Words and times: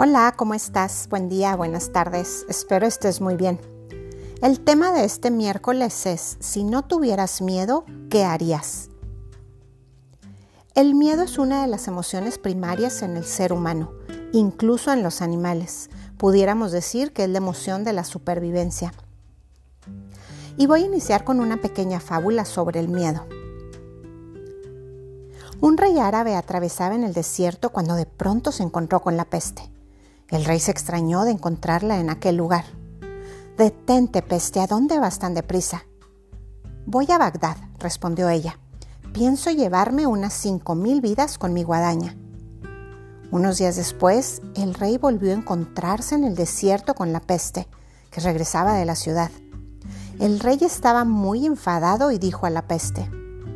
Hola, 0.00 0.32
¿cómo 0.36 0.54
estás? 0.54 1.08
Buen 1.10 1.28
día, 1.28 1.56
buenas 1.56 1.90
tardes. 1.90 2.46
Espero 2.48 2.86
estés 2.86 3.20
muy 3.20 3.34
bien. 3.34 3.58
El 4.40 4.60
tema 4.60 4.92
de 4.92 5.04
este 5.04 5.32
miércoles 5.32 6.06
es, 6.06 6.36
si 6.38 6.62
no 6.62 6.82
tuvieras 6.84 7.42
miedo, 7.42 7.84
¿qué 8.08 8.22
harías? 8.22 8.90
El 10.76 10.94
miedo 10.94 11.24
es 11.24 11.36
una 11.36 11.62
de 11.62 11.66
las 11.66 11.88
emociones 11.88 12.38
primarias 12.38 13.02
en 13.02 13.16
el 13.16 13.24
ser 13.24 13.52
humano, 13.52 13.90
incluso 14.30 14.92
en 14.92 15.02
los 15.02 15.20
animales. 15.20 15.90
Pudiéramos 16.16 16.70
decir 16.70 17.12
que 17.12 17.24
es 17.24 17.30
la 17.30 17.38
emoción 17.38 17.82
de 17.82 17.92
la 17.92 18.04
supervivencia. 18.04 18.94
Y 20.56 20.68
voy 20.68 20.84
a 20.84 20.86
iniciar 20.86 21.24
con 21.24 21.40
una 21.40 21.56
pequeña 21.56 21.98
fábula 21.98 22.44
sobre 22.44 22.78
el 22.78 22.88
miedo. 22.88 23.26
Un 25.60 25.76
rey 25.76 25.98
árabe 25.98 26.36
atravesaba 26.36 26.94
en 26.94 27.02
el 27.02 27.14
desierto 27.14 27.70
cuando 27.70 27.96
de 27.96 28.06
pronto 28.06 28.52
se 28.52 28.62
encontró 28.62 29.02
con 29.02 29.16
la 29.16 29.24
peste. 29.24 29.72
El 30.30 30.44
rey 30.44 30.60
se 30.60 30.70
extrañó 30.70 31.24
de 31.24 31.30
encontrarla 31.30 32.00
en 32.00 32.10
aquel 32.10 32.36
lugar. 32.36 32.64
Detente, 33.56 34.20
peste, 34.20 34.60
¿a 34.60 34.66
dónde 34.66 34.98
vas 34.98 35.18
tan 35.18 35.32
deprisa? 35.32 35.86
Voy 36.84 37.10
a 37.10 37.16
Bagdad, 37.16 37.56
respondió 37.78 38.28
ella. 38.28 38.58
Pienso 39.14 39.50
llevarme 39.50 40.06
unas 40.06 40.34
cinco 40.34 40.74
mil 40.74 41.00
vidas 41.00 41.38
con 41.38 41.54
mi 41.54 41.62
guadaña. 41.62 42.14
Unos 43.30 43.56
días 43.56 43.76
después, 43.76 44.42
el 44.54 44.74
rey 44.74 44.98
volvió 44.98 45.32
a 45.32 45.36
encontrarse 45.36 46.14
en 46.14 46.24
el 46.24 46.34
desierto 46.34 46.94
con 46.94 47.12
la 47.12 47.20
peste, 47.20 47.66
que 48.10 48.20
regresaba 48.20 48.74
de 48.74 48.84
la 48.84 48.96
ciudad. 48.96 49.30
El 50.18 50.40
rey 50.40 50.58
estaba 50.60 51.04
muy 51.04 51.46
enfadado 51.46 52.10
y 52.12 52.18
dijo 52.18 52.44
a 52.44 52.50
la 52.50 52.66
peste, 52.68 53.08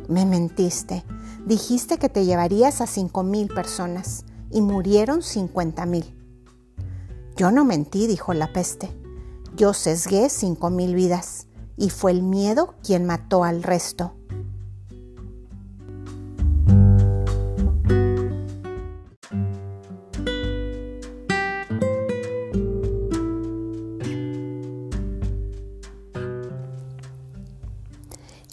Me 0.07 0.25
mentiste, 0.25 1.05
dijiste 1.45 1.99
que 1.99 2.09
te 2.09 2.25
llevarías 2.25 2.81
a 2.81 2.87
cinco 2.87 3.21
mil 3.21 3.47
personas 3.47 4.25
y 4.49 4.61
murieron 4.61 5.21
cincuenta 5.21 5.85
mil. 5.85 6.22
Yo 7.35 7.49
no 7.49 7.65
mentí, 7.65 8.05
dijo 8.05 8.33
la 8.35 8.53
peste. 8.53 8.91
Yo 9.55 9.73
sesgué 9.73 10.29
cinco 10.29 10.69
mil 10.69 10.93
vidas 10.93 11.47
y 11.77 11.89
fue 11.89 12.11
el 12.11 12.21
miedo 12.21 12.75
quien 12.83 13.05
mató 13.05 13.43
al 13.43 13.63
resto. 13.63 14.13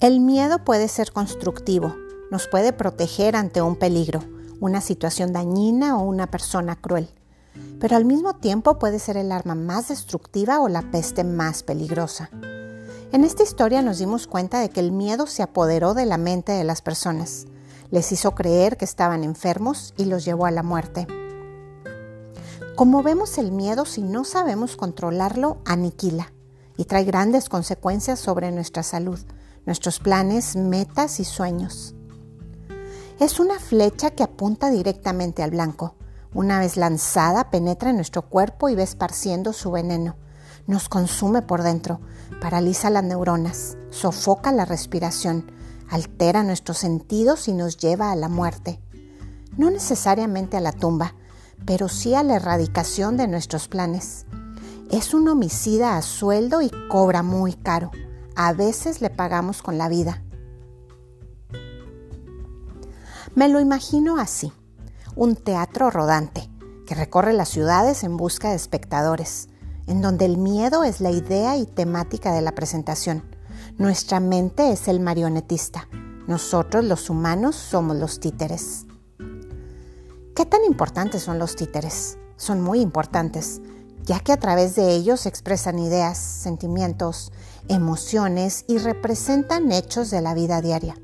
El 0.01 0.21
miedo 0.21 0.65
puede 0.65 0.89
ser 0.89 1.13
constructivo, 1.13 1.95
nos 2.31 2.49
puede 2.49 2.73
proteger 2.73 3.37
ante 3.37 3.61
un 3.61 3.77
peligro, 3.77 4.21
una 4.59 4.81
situación 4.81 5.35
dañina 5.35 5.99
o 5.99 6.05
una 6.05 6.31
persona 6.31 6.77
cruel 6.77 7.11
pero 7.81 7.97
al 7.97 8.05
mismo 8.05 8.35
tiempo 8.35 8.79
puede 8.79 8.99
ser 8.99 9.17
el 9.17 9.33
arma 9.33 9.55
más 9.55 9.89
destructiva 9.89 10.61
o 10.61 10.69
la 10.69 10.83
peste 10.91 11.25
más 11.25 11.63
peligrosa. 11.63 12.29
En 13.11 13.25
esta 13.25 13.43
historia 13.43 13.83
nos 13.83 13.99
dimos 13.99 14.27
cuenta 14.27 14.61
de 14.61 14.69
que 14.69 14.81
el 14.81 14.93
miedo 14.93 15.27
se 15.27 15.43
apoderó 15.43 15.95
de 15.95 16.07
la 16.07 16.19
mente 16.19 16.53
de 16.53 16.63
las 16.63 16.83
personas, 16.83 17.47
les 17.91 18.13
hizo 18.13 18.35
creer 18.35 18.77
que 18.77 18.85
estaban 18.85 19.25
enfermos 19.25 19.95
y 19.97 20.05
los 20.05 20.25
llevó 20.25 20.47
a 20.47 20.51
la 20.53 20.63
muerte. 20.63 21.09
Como 22.77 23.03
vemos, 23.03 23.37
el 23.39 23.51
miedo, 23.51 23.85
si 23.85 24.03
no 24.03 24.25
sabemos 24.25 24.77
controlarlo, 24.77 25.59
aniquila 25.65 26.33
y 26.77 26.85
trae 26.85 27.05
grandes 27.05 27.49
consecuencias 27.49 28.21
sobre 28.21 28.53
nuestra 28.53 28.83
salud, 28.83 29.19
nuestros 29.67 29.99
planes, 29.99 30.55
metas 30.55 31.19
y 31.19 31.25
sueños. 31.25 31.95
Es 33.19 33.41
una 33.41 33.59
flecha 33.59 34.11
que 34.11 34.23
apunta 34.23 34.71
directamente 34.71 35.43
al 35.43 35.51
blanco 35.51 35.95
una 36.33 36.61
vez 36.61 36.77
lanzada, 36.77 37.51
penetra 37.51 37.91
en 37.91 37.97
nuestro 37.97 38.23
cuerpo 38.23 38.69
y 38.69 38.75
va 38.75 38.83
esparciendo 38.83 39.53
su 39.53 39.71
veneno. 39.71 40.17
Nos 40.67 40.89
consume 40.89 41.43
por 41.43 41.63
dentro, 41.63 42.01
paraliza 42.41 42.91
las 42.91 43.03
neuronas, 43.03 43.77
sofoca 43.91 44.53
la 44.53 44.65
respiración, 44.65 45.51
altera 45.89 46.43
nuestros 46.45 46.79
sentidos 46.79 47.49
y 47.49 47.53
nos 47.53 47.77
lleva 47.77 48.13
a 48.13 48.17
la 48.17 48.29
muerte. 48.29 48.81
No 49.57 49.71
necesariamente 49.71 50.57
a 50.57 50.61
la 50.61 50.73
tumba, 50.73 51.15
pero 51.67 51.89
sí 51.89 52.15
a 52.15 52.23
la 52.23 52.37
erradicación 52.37 53.17
de 53.17 53.27
nuestros 53.27 53.67
planes. 53.67 54.27
Es 54.91 55.15
un 55.15 55.29
homicida 55.29 55.97
a 55.97 56.03
sueldo 56.03 56.63
y 56.63 56.71
cobra 56.89 57.23
muy 57.23 57.55
caro. 57.55 57.91
A 58.37 58.53
veces 58.53 59.01
le 59.01 59.11
pagamos 59.11 59.63
con 59.63 59.79
la 59.79 59.89
vida. 59.89 60.23
Me 63.35 63.49
lo 63.49 63.61
imagino 63.61 64.19
así 64.19 64.53
un 65.21 65.37
teatro 65.37 65.91
rodante 65.91 66.49
que 66.87 66.95
recorre 66.95 67.35
las 67.35 67.51
ciudades 67.51 68.05
en 68.05 68.17
busca 68.17 68.49
de 68.49 68.57
espectadores, 68.57 69.51
en 69.87 70.01
donde 70.01 70.25
el 70.25 70.39
miedo 70.39 70.83
es 70.83 71.03
la 71.03 71.11
idea 71.11 71.59
y 71.59 71.67
temática 71.67 72.33
de 72.33 72.41
la 72.41 72.53
presentación. 72.53 73.23
Nuestra 73.77 74.19
mente 74.19 74.73
es 74.73 74.89
el 74.89 74.99
marionetista. 74.99 75.89
Nosotros 76.27 76.87
los 76.87 77.11
humanos 77.11 77.55
somos 77.55 77.99
los 77.99 78.19
títeres. 78.19 78.87
¿Qué 80.35 80.47
tan 80.47 80.65
importantes 80.65 81.23
son 81.23 81.39
los 81.39 81.55
títeres? 81.55 82.17
Son 82.39 82.63
muy 82.63 82.81
importantes, 82.81 83.61
ya 84.05 84.21
que 84.21 84.33
a 84.33 84.39
través 84.39 84.75
de 84.75 84.95
ellos 84.95 85.27
expresan 85.27 85.79
ideas, 85.79 86.17
sentimientos, 86.17 87.31
emociones 87.69 88.65
y 88.69 88.79
representan 88.79 89.71
hechos 89.71 90.11
de 90.11 90.23
la 90.23 90.33
vida 90.33 90.63
diaria. 90.63 90.97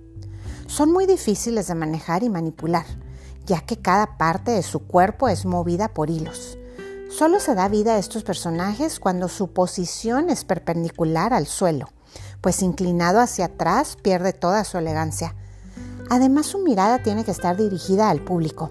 Son 0.68 0.90
muy 0.90 1.04
difíciles 1.04 1.66
de 1.66 1.74
manejar 1.74 2.22
y 2.22 2.30
manipular 2.30 2.86
ya 3.46 3.60
que 3.60 3.78
cada 3.78 4.18
parte 4.18 4.50
de 4.50 4.62
su 4.62 4.80
cuerpo 4.80 5.28
es 5.28 5.46
movida 5.46 5.88
por 5.88 6.10
hilos. 6.10 6.58
Solo 7.08 7.40
se 7.40 7.54
da 7.54 7.68
vida 7.68 7.94
a 7.94 7.98
estos 7.98 8.24
personajes 8.24 9.00
cuando 9.00 9.28
su 9.28 9.52
posición 9.52 10.28
es 10.28 10.44
perpendicular 10.44 11.32
al 11.32 11.46
suelo, 11.46 11.88
pues 12.40 12.62
inclinado 12.62 13.20
hacia 13.20 13.46
atrás 13.46 13.96
pierde 14.02 14.32
toda 14.32 14.64
su 14.64 14.76
elegancia. 14.76 15.34
Además 16.10 16.46
su 16.46 16.58
mirada 16.58 17.02
tiene 17.02 17.24
que 17.24 17.30
estar 17.30 17.56
dirigida 17.56 18.10
al 18.10 18.20
público. 18.20 18.70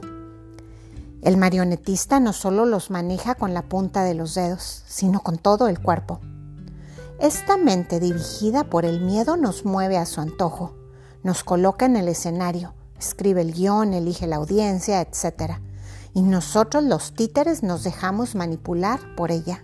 El 1.22 1.38
marionetista 1.38 2.20
no 2.20 2.34
solo 2.34 2.66
los 2.66 2.92
maneja 2.92 3.36
con 3.36 3.54
la 3.54 3.64
punta 3.64 4.04
de 4.04 4.14
los 4.14 4.36
dedos, 4.36 4.84
sino 4.86 5.22
con 5.22 5.38
todo 5.38 5.68
el 5.68 5.82
cuerpo. 5.82 6.20
Esta 7.20 7.58
mente 7.58 8.00
dirigida 8.00 8.66
por 8.66 8.86
el 8.86 9.02
miedo 9.02 9.38
nos 9.38 9.66
mueve 9.66 9.98
a 9.98 10.06
su 10.06 10.22
antojo, 10.22 10.76
nos 11.24 11.44
coloca 11.44 11.86
en 11.86 11.96
el 11.96 12.10
escenario, 12.10 12.74
escribe 12.98 13.42
el 13.42 13.54
guion, 13.54 13.94
elige 13.94 14.28
la 14.28 14.38
audiencia, 14.38 15.02
etc. 15.02 15.60
Y 16.14 16.22
nosotros 16.22 16.84
los 16.84 17.14
títeres 17.14 17.64
nos 17.64 17.84
dejamos 17.84 18.36
manipular 18.36 19.00
por 19.16 19.32
ella. 19.32 19.64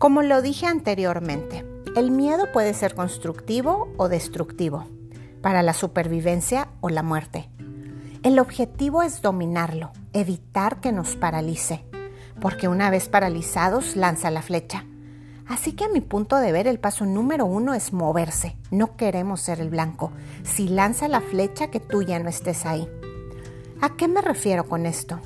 Como 0.00 0.22
lo 0.22 0.40
dije 0.40 0.64
anteriormente, 0.64 1.62
el 1.94 2.10
miedo 2.10 2.50
puede 2.54 2.72
ser 2.72 2.94
constructivo 2.94 3.92
o 3.98 4.08
destructivo, 4.08 4.86
para 5.42 5.62
la 5.62 5.74
supervivencia 5.74 6.68
o 6.80 6.88
la 6.88 7.02
muerte. 7.02 7.49
El 8.22 8.38
objetivo 8.38 9.02
es 9.02 9.22
dominarlo, 9.22 9.92
evitar 10.12 10.80
que 10.82 10.92
nos 10.92 11.16
paralice, 11.16 11.86
porque 12.38 12.68
una 12.68 12.90
vez 12.90 13.08
paralizados 13.08 13.96
lanza 13.96 14.30
la 14.30 14.42
flecha. 14.42 14.84
Así 15.48 15.72
que 15.72 15.84
a 15.84 15.88
mi 15.88 16.02
punto 16.02 16.36
de 16.36 16.52
ver 16.52 16.66
el 16.66 16.78
paso 16.78 17.06
número 17.06 17.46
uno 17.46 17.72
es 17.72 17.94
moverse. 17.94 18.58
No 18.70 18.94
queremos 18.96 19.40
ser 19.40 19.58
el 19.58 19.70
blanco. 19.70 20.12
Si 20.42 20.68
lanza 20.68 21.08
la 21.08 21.22
flecha 21.22 21.68
que 21.70 21.80
tú 21.80 22.02
ya 22.02 22.18
no 22.18 22.28
estés 22.28 22.66
ahí. 22.66 22.86
¿A 23.80 23.96
qué 23.96 24.06
me 24.06 24.20
refiero 24.20 24.68
con 24.68 24.84
esto? 24.84 25.18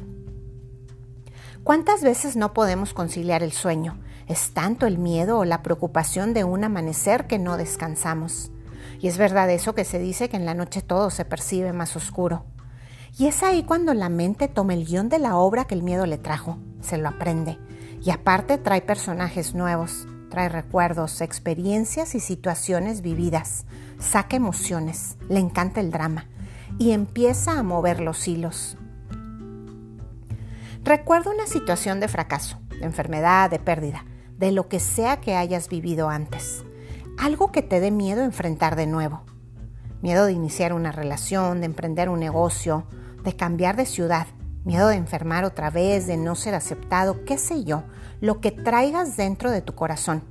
¿Cuántas 1.65 2.01
veces 2.01 2.37
no 2.37 2.55
podemos 2.55 2.95
conciliar 2.95 3.43
el 3.43 3.51
sueño? 3.51 3.99
Es 4.29 4.55
tanto 4.55 4.87
el 4.87 4.99
miedo 4.99 5.41
o 5.41 5.45
la 5.45 5.65
preocupación 5.65 6.33
de 6.33 6.45
un 6.45 6.63
amanecer 6.63 7.27
que 7.27 7.41
no 7.41 7.57
descansamos. 7.57 8.53
Y 9.01 9.09
es 9.09 9.19
verdad 9.19 9.51
eso 9.51 9.75
que 9.75 9.85
se 9.85 9.99
dice 9.99 10.29
que 10.29 10.37
en 10.37 10.47
la 10.47 10.55
noche 10.55 10.81
todo 10.81 11.11
se 11.11 11.25
percibe 11.25 11.73
más 11.73 11.97
oscuro. 11.97 12.45
Y 13.17 13.27
es 13.27 13.45
ahí 13.45 13.63
cuando 13.63 13.95
la 13.95 14.09
mente 14.09 14.49
toma 14.49 14.75
el 14.75 14.85
guion 14.85 15.09
de 15.09 15.21
la 15.21 15.37
obra 15.37 15.67
que 15.67 15.77
el 15.77 15.85
miedo 15.85 16.05
le 16.05 16.19
trajo, 16.19 16.59
se 16.81 16.99
lo 16.99 17.09
aprende. 17.09 17.59
Y 18.03 18.11
aparte 18.11 18.59
trae 18.59 18.83
personajes 18.83 19.55
nuevos, 19.55 20.09
trae 20.31 20.49
recuerdos, 20.49 21.21
experiencias 21.21 22.17
y 22.17 22.21
situaciones 22.21 23.03
vividas, 23.03 23.67
saca 24.01 24.37
emociones, 24.37 25.17
le 25.29 25.39
encanta 25.39 25.81
el 25.81 25.93
drama 25.93 26.27
y 26.77 26.91
empieza 26.91 27.57
a 27.57 27.63
mover 27.63 28.01
los 28.01 28.27
hilos. 28.27 28.77
Recuerda 30.83 31.31
una 31.31 31.47
situación 31.47 32.01
de 32.01 32.09
fracaso, 32.09 32.59
de 32.81 32.85
enfermedad, 32.85 33.49
de 33.49 33.61
pérdida, 33.61 34.05
de 34.39 34.51
lo 34.51 34.69
que 34.69 34.81
sea 34.81 35.21
que 35.21 35.37
hayas 35.37 35.69
vivido 35.69 36.09
antes. 36.09 36.65
Algo 37.17 37.53
que 37.53 37.63
te 37.63 37.79
dé 37.79 37.93
miedo 37.93 38.25
enfrentar 38.25 38.75
de 38.75 38.89
nuevo. 38.89 39.23
Miedo 40.03 40.27
de 40.27 40.33
iniciar 40.33 40.73
una 40.73 40.91
relación, 40.91 41.61
de 41.61 41.67
emprender 41.67 42.09
un 42.09 42.19
negocio, 42.19 42.87
de 43.25 43.35
cambiar 43.35 43.77
de 43.77 43.87
ciudad, 43.87 44.27
miedo 44.65 44.89
de 44.89 44.97
enfermar 44.97 45.45
otra 45.45 45.71
vez, 45.71 46.07
de 46.07 46.17
no 46.17 46.35
ser 46.35 46.55
aceptado, 46.55 47.25
qué 47.25 47.39
sé 47.39 47.65
yo, 47.65 47.83
lo 48.21 48.41
que 48.41 48.51
traigas 48.51 49.17
dentro 49.17 49.51
de 49.51 49.63
tu 49.63 49.75
corazón. 49.75 50.23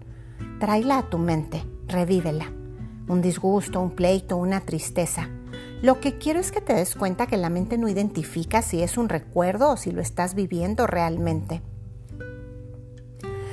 Tráela 0.59 0.99
a 0.99 1.09
tu 1.09 1.17
mente, 1.17 1.65
revívela. 1.87 2.51
Un 3.07 3.21
disgusto, 3.21 3.81
un 3.81 3.91
pleito, 3.91 4.37
una 4.37 4.61
tristeza. 4.61 5.27
Lo 5.81 5.99
que 5.99 6.17
quiero 6.17 6.39
es 6.39 6.51
que 6.51 6.61
te 6.61 6.73
des 6.73 6.95
cuenta 6.95 7.27
que 7.27 7.35
la 7.35 7.49
mente 7.49 7.77
no 7.77 7.89
identifica 7.89 8.61
si 8.61 8.81
es 8.81 8.97
un 8.97 9.09
recuerdo 9.09 9.71
o 9.71 9.77
si 9.77 9.91
lo 9.91 10.01
estás 10.01 10.35
viviendo 10.35 10.87
realmente. 10.87 11.61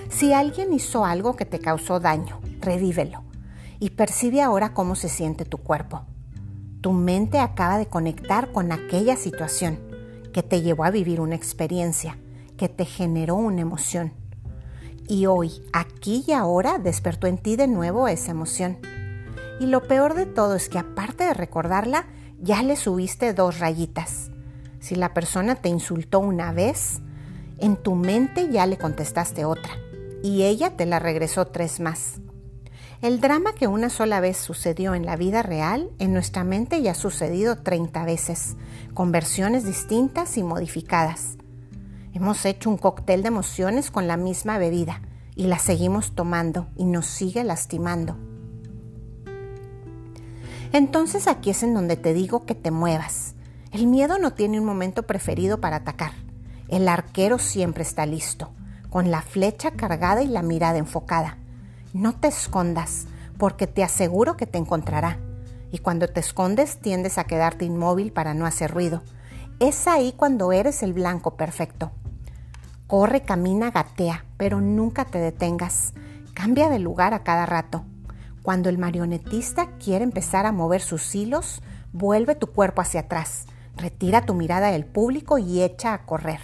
Si 0.08 0.32
alguien 0.32 0.72
hizo 0.72 1.04
algo 1.04 1.34
que 1.34 1.46
te 1.46 1.58
causó 1.58 1.98
daño, 1.98 2.40
revívelo 2.60 3.24
y 3.80 3.90
percibe 3.90 4.42
ahora 4.42 4.74
cómo 4.74 4.94
se 4.94 5.08
siente 5.08 5.44
tu 5.44 5.58
cuerpo. 5.58 6.04
Tu 6.80 6.92
mente 6.92 7.38
acaba 7.38 7.78
de 7.78 7.86
conectar 7.86 8.52
con 8.52 8.72
aquella 8.72 9.16
situación 9.16 9.78
que 10.32 10.42
te 10.42 10.62
llevó 10.62 10.84
a 10.84 10.90
vivir 10.90 11.20
una 11.20 11.34
experiencia, 11.34 12.16
que 12.56 12.68
te 12.68 12.84
generó 12.84 13.34
una 13.34 13.60
emoción. 13.60 14.12
Y 15.06 15.26
hoy, 15.26 15.62
aquí 15.72 16.24
y 16.26 16.32
ahora, 16.32 16.78
despertó 16.78 17.26
en 17.26 17.36
ti 17.36 17.56
de 17.56 17.66
nuevo 17.66 18.08
esa 18.08 18.30
emoción. 18.30 18.78
Y 19.58 19.66
lo 19.66 19.82
peor 19.82 20.14
de 20.14 20.24
todo 20.24 20.54
es 20.54 20.68
que 20.68 20.78
aparte 20.78 21.24
de 21.24 21.34
recordarla, 21.34 22.06
ya 22.40 22.62
le 22.62 22.76
subiste 22.76 23.34
dos 23.34 23.58
rayitas. 23.58 24.30
Si 24.78 24.94
la 24.94 25.12
persona 25.12 25.56
te 25.56 25.68
insultó 25.68 26.20
una 26.20 26.52
vez, 26.52 27.00
en 27.58 27.76
tu 27.76 27.94
mente 27.94 28.48
ya 28.50 28.64
le 28.64 28.78
contestaste 28.78 29.44
otra 29.44 29.72
y 30.22 30.44
ella 30.44 30.76
te 30.76 30.86
la 30.86 30.98
regresó 30.98 31.46
tres 31.46 31.80
más. 31.80 32.20
El 33.02 33.18
drama 33.18 33.54
que 33.54 33.66
una 33.66 33.88
sola 33.88 34.20
vez 34.20 34.36
sucedió 34.36 34.94
en 34.94 35.06
la 35.06 35.16
vida 35.16 35.42
real, 35.42 35.88
en 35.98 36.12
nuestra 36.12 36.44
mente 36.44 36.82
ya 36.82 36.90
ha 36.90 36.94
sucedido 36.94 37.56
30 37.56 38.04
veces, 38.04 38.56
con 38.92 39.10
versiones 39.10 39.64
distintas 39.64 40.36
y 40.36 40.42
modificadas. 40.42 41.38
Hemos 42.12 42.44
hecho 42.44 42.68
un 42.68 42.76
cóctel 42.76 43.22
de 43.22 43.28
emociones 43.28 43.90
con 43.90 44.06
la 44.06 44.18
misma 44.18 44.58
bebida 44.58 45.00
y 45.34 45.44
la 45.44 45.58
seguimos 45.58 46.14
tomando 46.14 46.66
y 46.76 46.84
nos 46.84 47.06
sigue 47.06 47.42
lastimando. 47.42 48.18
Entonces 50.74 51.26
aquí 51.26 51.48
es 51.48 51.62
en 51.62 51.72
donde 51.72 51.96
te 51.96 52.12
digo 52.12 52.44
que 52.44 52.54
te 52.54 52.70
muevas. 52.70 53.34
El 53.72 53.86
miedo 53.86 54.18
no 54.18 54.34
tiene 54.34 54.60
un 54.60 54.66
momento 54.66 55.04
preferido 55.04 55.58
para 55.58 55.76
atacar. 55.76 56.12
El 56.68 56.86
arquero 56.86 57.38
siempre 57.38 57.82
está 57.82 58.04
listo, 58.04 58.50
con 58.90 59.10
la 59.10 59.22
flecha 59.22 59.70
cargada 59.70 60.22
y 60.22 60.28
la 60.28 60.42
mirada 60.42 60.76
enfocada. 60.76 61.38
No 61.92 62.12
te 62.12 62.28
escondas, 62.28 63.06
porque 63.36 63.66
te 63.66 63.82
aseguro 63.82 64.36
que 64.36 64.46
te 64.46 64.58
encontrará. 64.58 65.18
Y 65.72 65.78
cuando 65.78 66.06
te 66.06 66.20
escondes 66.20 66.78
tiendes 66.78 67.18
a 67.18 67.24
quedarte 67.24 67.64
inmóvil 67.64 68.12
para 68.12 68.32
no 68.32 68.46
hacer 68.46 68.70
ruido. 68.70 69.02
Es 69.58 69.88
ahí 69.88 70.14
cuando 70.16 70.52
eres 70.52 70.84
el 70.84 70.92
blanco 70.92 71.36
perfecto. 71.36 71.90
Corre, 72.86 73.22
camina, 73.22 73.72
gatea, 73.72 74.24
pero 74.36 74.60
nunca 74.60 75.04
te 75.04 75.18
detengas. 75.18 75.92
Cambia 76.32 76.68
de 76.68 76.78
lugar 76.78 77.12
a 77.12 77.24
cada 77.24 77.44
rato. 77.44 77.84
Cuando 78.42 78.68
el 78.68 78.78
marionetista 78.78 79.72
quiere 79.78 80.04
empezar 80.04 80.46
a 80.46 80.52
mover 80.52 80.82
sus 80.82 81.12
hilos, 81.16 81.60
vuelve 81.92 82.36
tu 82.36 82.46
cuerpo 82.46 82.82
hacia 82.82 83.00
atrás, 83.00 83.46
retira 83.76 84.24
tu 84.24 84.34
mirada 84.34 84.70
del 84.70 84.86
público 84.86 85.38
y 85.38 85.62
echa 85.62 85.92
a 85.92 86.06
correr. 86.06 86.40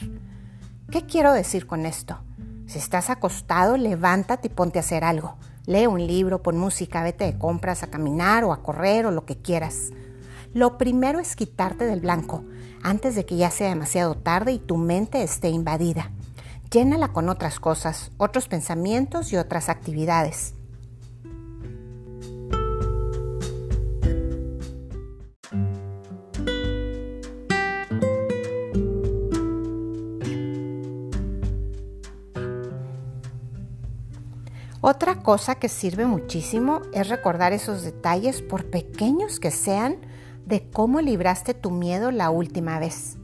¿Qué 0.90 1.06
quiero 1.06 1.32
decir 1.32 1.68
con 1.68 1.86
esto? 1.86 2.25
Si 2.66 2.78
estás 2.78 3.10
acostado, 3.10 3.76
levántate 3.76 4.48
y 4.48 4.50
ponte 4.50 4.78
a 4.78 4.80
hacer 4.80 5.04
algo. 5.04 5.36
Lee 5.66 5.86
un 5.86 6.06
libro, 6.06 6.42
pon 6.42 6.58
música, 6.58 7.02
vete 7.02 7.24
de 7.24 7.38
compras, 7.38 7.82
a 7.82 7.88
caminar 7.88 8.44
o 8.44 8.52
a 8.52 8.62
correr 8.62 9.06
o 9.06 9.10
lo 9.10 9.24
que 9.24 9.36
quieras. 9.36 9.90
Lo 10.52 10.78
primero 10.78 11.18
es 11.20 11.36
quitarte 11.36 11.84
del 11.84 12.00
blanco 12.00 12.44
antes 12.82 13.14
de 13.14 13.24
que 13.24 13.36
ya 13.36 13.50
sea 13.50 13.68
demasiado 13.68 14.16
tarde 14.16 14.52
y 14.52 14.58
tu 14.58 14.76
mente 14.76 15.22
esté 15.22 15.48
invadida. 15.48 16.10
Llénala 16.70 17.12
con 17.12 17.28
otras 17.28 17.60
cosas, 17.60 18.10
otros 18.16 18.48
pensamientos 18.48 19.32
y 19.32 19.36
otras 19.36 19.68
actividades. 19.68 20.54
Otra 34.88 35.20
cosa 35.20 35.56
que 35.56 35.68
sirve 35.68 36.06
muchísimo 36.06 36.80
es 36.92 37.08
recordar 37.08 37.52
esos 37.52 37.82
detalles, 37.82 38.40
por 38.40 38.70
pequeños 38.70 39.40
que 39.40 39.50
sean, 39.50 39.96
de 40.44 40.70
cómo 40.70 41.00
libraste 41.00 41.54
tu 41.54 41.72
miedo 41.72 42.12
la 42.12 42.30
última 42.30 42.78
vez, 42.78 43.16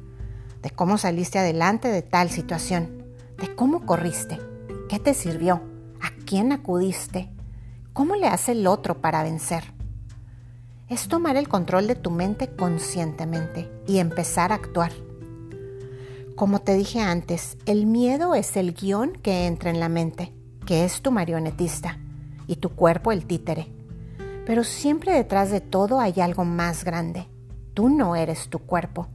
de 0.61 0.71
cómo 0.71 0.99
saliste 0.99 1.39
adelante 1.39 1.87
de 1.87 2.03
tal 2.03 2.31
situación, 2.31 3.05
de 3.39 3.55
cómo 3.55 3.87
corriste, 3.87 4.41
qué 4.89 4.99
te 4.99 5.15
sirvió, 5.15 5.63
a 6.01 6.11
quién 6.27 6.51
acudiste, 6.51 7.31
cómo 7.93 8.17
le 8.17 8.27
hace 8.27 8.51
el 8.51 8.67
otro 8.67 9.01
para 9.01 9.23
vencer. 9.23 9.63
Es 10.89 11.07
tomar 11.07 11.37
el 11.37 11.47
control 11.47 11.87
de 11.87 11.95
tu 11.95 12.11
mente 12.11 12.49
conscientemente 12.57 13.71
y 13.87 13.99
empezar 13.99 14.51
a 14.51 14.57
actuar. 14.57 14.91
Como 16.35 16.59
te 16.59 16.75
dije 16.75 16.99
antes, 16.99 17.57
el 17.67 17.87
miedo 17.87 18.35
es 18.35 18.57
el 18.57 18.75
guion 18.75 19.13
que 19.13 19.47
entra 19.47 19.71
en 19.71 19.79
la 19.79 19.89
mente 19.89 20.33
que 20.67 20.85
es 20.85 21.03
tu 21.03 21.11
marionetista 21.11 21.99
y 22.47 22.57
tu 22.57 22.71
cuerpo 22.71 23.13
el 23.13 23.27
títere. 23.27 23.69
Pero 24.47 24.65
siempre 24.65 25.13
detrás 25.13 25.51
de 25.51 25.61
todo 25.61 26.01
hay 26.01 26.21
algo 26.21 26.45
más 26.45 26.85
grande. 26.85 27.29
Tú 27.75 27.89
no 27.89 28.17
eres 28.17 28.49
tu 28.49 28.59
cuerpo. 28.59 29.09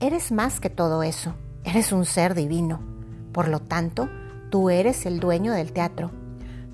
Eres 0.00 0.32
más 0.32 0.60
que 0.60 0.70
todo 0.70 1.02
eso. 1.02 1.34
Eres 1.64 1.92
un 1.92 2.04
ser 2.04 2.34
divino. 2.34 2.80
Por 3.32 3.48
lo 3.48 3.60
tanto, 3.60 4.08
tú 4.50 4.70
eres 4.70 5.06
el 5.06 5.20
dueño 5.20 5.52
del 5.52 5.72
teatro. 5.72 6.10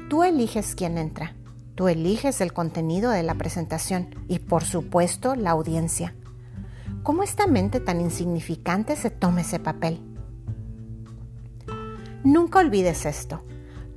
Tú 0.09 0.23
eliges 0.23 0.75
quién 0.75 0.99
entra. 0.99 1.35
Tú 1.75 1.89
eliges 1.89 2.41
el 2.41 2.53
contenido 2.53 3.11
de 3.11 3.23
la 3.23 3.35
presentación 3.35 4.09
y, 4.29 4.41
por 4.41 4.65
supuesto, 4.65 5.35
la 5.35 5.51
audiencia. 5.51 6.15
¿Cómo 7.03 7.23
esta 7.23 7.47
mente 7.47 7.81
tan 7.81 8.01
insignificante 8.01 8.97
se 8.97 9.11
toma 9.11 9.43
ese 9.43 9.59
papel? 9.59 10.01
Nunca 12.25 12.59
olvides 12.59 13.07
esto. 13.07 13.43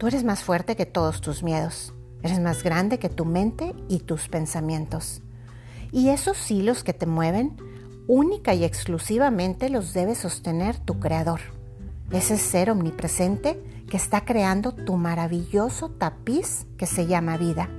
Tú 0.01 0.07
eres 0.07 0.23
más 0.23 0.43
fuerte 0.43 0.75
que 0.75 0.87
todos 0.87 1.21
tus 1.21 1.43
miedos. 1.43 1.93
Eres 2.23 2.39
más 2.39 2.63
grande 2.63 2.97
que 2.97 3.07
tu 3.07 3.23
mente 3.23 3.75
y 3.87 3.99
tus 3.99 4.29
pensamientos. 4.29 5.21
Y 5.91 6.09
esos 6.09 6.49
hilos 6.49 6.83
que 6.83 6.93
te 6.93 7.05
mueven, 7.05 7.55
única 8.07 8.55
y 8.55 8.63
exclusivamente 8.63 9.69
los 9.69 9.93
debe 9.93 10.15
sostener 10.15 10.79
tu 10.79 10.99
creador. 10.99 11.41
Ese 12.09 12.37
ser 12.37 12.71
omnipresente 12.71 13.61
que 13.87 13.97
está 13.97 14.25
creando 14.25 14.71
tu 14.71 14.97
maravilloso 14.97 15.91
tapiz 15.91 16.65
que 16.79 16.87
se 16.87 17.05
llama 17.05 17.37
vida. 17.37 17.69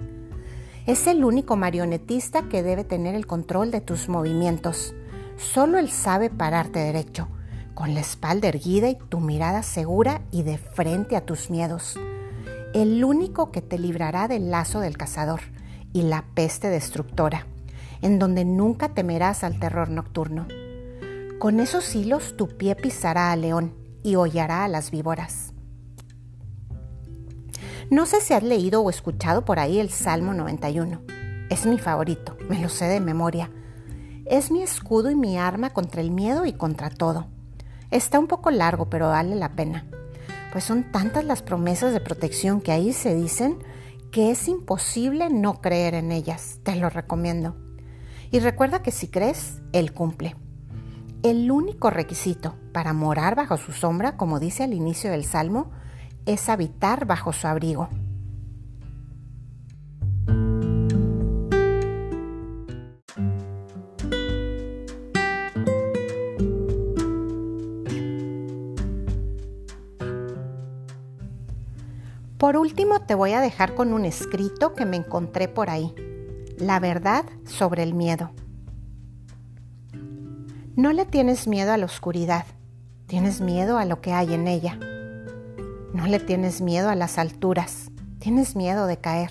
Es 0.87 1.09
el 1.09 1.25
único 1.25 1.57
marionetista 1.57 2.49
que 2.49 2.63
debe 2.63 2.85
tener 2.85 3.17
el 3.17 3.27
control 3.27 3.73
de 3.73 3.81
tus 3.81 4.09
movimientos. 4.09 4.95
Solo 5.37 5.77
él 5.77 5.91
sabe 5.91 6.31
pararte 6.31 6.79
derecho, 6.79 7.27
con 7.75 7.95
la 7.95 8.01
espalda 8.01 8.49
erguida 8.49 8.89
y 8.89 8.97
tu 8.97 9.21
mirada 9.21 9.63
segura 9.63 10.23
y 10.31 10.43
de 10.43 10.59
frente 10.59 11.17
a 11.17 11.25
tus 11.25 11.51
miedos 11.51 11.99
el 12.73 13.05
único 13.05 13.51
que 13.51 13.61
te 13.61 13.79
librará 13.79 14.29
del 14.29 14.51
lazo 14.51 14.81
del 14.81 14.97
cazador 14.97 15.41
y 15.93 16.03
la 16.03 16.25
peste 16.35 16.69
destructora, 16.69 17.47
en 18.01 18.19
donde 18.19 18.45
nunca 18.45 18.95
temerás 18.95 19.45
al 19.45 19.59
terror 19.59 19.91
nocturno. 19.91 20.47
Con 21.39 21.61
esos 21.61 21.95
hilos 21.95 22.37
tu 22.37 22.49
pie 22.49 22.75
pisará 22.75 23.31
al 23.31 23.43
león 23.43 23.75
y 24.03 24.15
hollará 24.15 24.65
a 24.65 24.69
las 24.69 24.91
víboras. 24.91 25.53
No 27.91 28.07
sé 28.07 28.23
si 28.23 28.33
has 28.33 28.43
leído 28.43 28.81
o 28.81 28.89
escuchado 28.89 29.45
por 29.45 29.59
ahí 29.59 29.79
el 29.79 29.91
Salmo 29.91 30.33
91. 30.33 31.03
Es 31.51 31.67
mi 31.67 31.79
favorito, 31.79 32.39
me 32.49 32.59
lo 32.59 32.71
sé 32.71 32.87
de 32.87 33.01
memoria. 33.01 33.51
Es 34.25 34.51
mi 34.51 34.63
escudo 34.63 35.11
y 35.11 35.15
mi 35.15 35.37
arma 35.37 35.71
contra 35.71 36.01
el 36.01 36.11
miedo 36.11 36.47
y 36.47 36.55
contra 36.55 36.89
todo. 36.89 37.27
Está 37.93 38.19
un 38.19 38.27
poco 38.27 38.51
largo, 38.51 38.91
pero 38.91 39.11
vale 39.11 39.37
la 39.37 39.55
pena 39.55 39.87
pues 40.53 40.65
son 40.65 40.85
tantas 40.93 41.25
las 41.25 41.43
promesas 41.43 41.95
de 41.95 42.01
protección 42.01 42.61
que 42.61 42.73
ahí 42.73 42.93
se 42.93 43.15
dicen 43.15 43.59
que 44.11 44.31
es 44.31 44.49
imposible 44.49 45.31
no 45.31 45.63
creer 45.63 45.95
en 45.95 46.13
ellas. 46.13 46.61
Te 46.63 46.77
lo 46.77 46.91
recomiendo. 46.91 47.57
Y 48.31 48.39
recuerda 48.39 48.83
que 48.83 48.91
si 48.91 49.09
crees, 49.09 49.63
Él 49.73 49.95
cumple. 49.95 50.37
El 51.23 51.51
único 51.51 51.89
requisito 51.89 52.55
para 52.73 52.93
morar 52.93 53.35
bajo 53.35 53.57
su 53.57 53.73
sombra, 53.73 54.19
como 54.19 54.41
dice 54.41 54.65
al 54.65 54.75
inicio 54.75 55.11
del 55.11 55.25
Salmo, 55.25 55.71
es 56.27 56.51
habitar 56.51 57.07
bajo 57.07 57.33
su 57.33 57.47
abrigo. 57.47 57.89
Por 72.43 72.57
último, 72.57 73.03
te 73.03 73.15
voy 73.15 73.35
a 73.35 73.41
dejar 73.41 73.77
con 73.77 73.93
un 73.93 74.05
escrito 74.05 74.75
que 74.75 74.85
me 74.85 74.97
encontré 74.97 75.47
por 75.47 75.71
ahí. 75.71 75.95
La 76.59 76.81
verdad 76.81 77.25
sobre 77.45 77.85
el 77.85 77.95
miedo. 77.95 78.33
No 80.75 80.93
le 80.93 81.07
tienes 81.07 81.47
miedo 81.47 81.71
a 81.71 81.77
la 81.77 81.85
oscuridad, 81.85 82.45
Tienes 83.07 83.41
miedo 83.41 83.79
a 83.79 83.85
lo 83.85 84.01
que 84.01 84.13
hay 84.13 84.35
en 84.35 84.49
ella. 84.49 84.77
No 85.95 86.09
le 86.09 86.19
tienes 86.19 86.63
miedo 86.63 86.89
a 86.89 86.97
las 86.97 87.17
alturas. 87.17 87.93
Tienes 88.19 88.57
miedo 88.57 88.89
de 88.89 88.97
caer. 88.97 89.31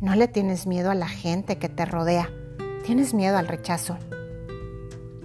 No 0.00 0.16
le 0.16 0.26
tienes 0.26 0.66
miedo 0.66 0.90
a 0.90 0.96
la 0.96 1.06
gente 1.06 1.58
que 1.58 1.68
te 1.68 1.84
rodea. 1.84 2.30
Tienes 2.84 3.14
miedo 3.14 3.38
al 3.38 3.46
rechazo. 3.46 3.96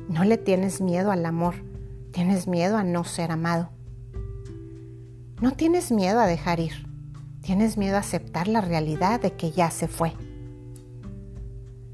No 0.07 0.23
le 0.25 0.37
tienes 0.37 0.79
miedo 0.79 1.09
al 1.09 1.25
amor. 1.25 1.55
Tienes 2.11 2.47
miedo 2.47 2.77
a 2.77 2.83
no 2.83 3.03
ser 3.03 3.31
amado. 3.31 3.71
No 5.41 5.51
tienes 5.51 5.89
miedo 5.91 6.19
a 6.19 6.25
dejar 6.25 6.59
ir. 6.59 6.85
Tienes 7.41 7.77
miedo 7.77 7.95
a 7.95 8.01
aceptar 8.01 8.49
la 8.49 8.59
realidad 8.59 9.21
de 9.21 9.31
que 9.31 9.51
ya 9.51 9.71
se 9.71 9.87
fue. 9.87 10.13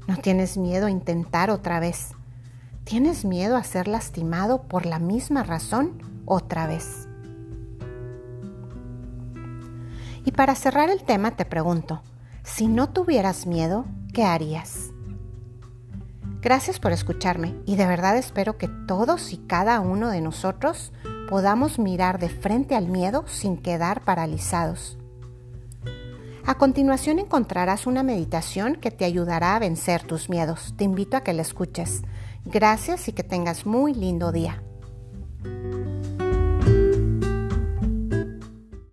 No 0.08 0.16
tienes 0.16 0.56
miedo 0.56 0.86
a 0.86 0.90
intentar 0.90 1.50
otra 1.50 1.78
vez. 1.78 2.08
Tienes 2.82 3.24
miedo 3.24 3.56
a 3.56 3.62
ser 3.62 3.86
lastimado 3.86 4.62
por 4.62 4.84
la 4.84 4.98
misma 4.98 5.44
razón 5.44 6.02
otra 6.24 6.66
vez. 6.66 7.08
Y 10.24 10.32
para 10.32 10.56
cerrar 10.56 10.90
el 10.90 11.04
tema 11.04 11.36
te 11.36 11.44
pregunto, 11.44 12.02
si 12.42 12.66
no 12.66 12.88
tuvieras 12.88 13.46
miedo, 13.46 13.84
¿qué 14.12 14.24
harías? 14.24 14.90
Gracias 16.42 16.80
por 16.80 16.90
escucharme 16.90 17.54
y 17.64 17.76
de 17.76 17.86
verdad 17.86 18.16
espero 18.16 18.58
que 18.58 18.66
todos 18.66 19.32
y 19.32 19.38
cada 19.38 19.78
uno 19.78 20.10
de 20.10 20.20
nosotros 20.20 20.92
podamos 21.28 21.78
mirar 21.78 22.18
de 22.18 22.28
frente 22.28 22.74
al 22.74 22.88
miedo 22.88 23.24
sin 23.26 23.56
quedar 23.56 24.02
paralizados. 24.04 24.98
A 26.46 26.56
continuación 26.56 27.18
encontrarás 27.18 27.86
una 27.86 28.04
meditación 28.04 28.76
que 28.76 28.92
te 28.92 29.04
ayudará 29.04 29.56
a 29.56 29.58
vencer 29.58 30.04
tus 30.04 30.30
miedos. 30.30 30.74
Te 30.76 30.84
invito 30.84 31.16
a 31.16 31.22
que 31.22 31.32
la 31.32 31.42
escuches. 31.42 32.02
Gracias 32.44 33.08
y 33.08 33.12
que 33.12 33.24
tengas 33.24 33.66
muy 33.66 33.94
lindo 33.94 34.30
día. 34.30 34.62